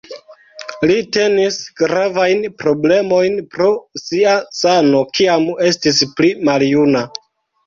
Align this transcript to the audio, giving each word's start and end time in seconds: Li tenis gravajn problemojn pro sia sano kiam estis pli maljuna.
Li 0.91 0.93
tenis 1.17 1.59
gravajn 1.81 2.41
problemojn 2.61 3.35
pro 3.53 3.69
sia 4.05 4.35
sano 4.61 5.03
kiam 5.19 5.47
estis 5.69 6.03
pli 6.17 6.33
maljuna. 6.51 7.07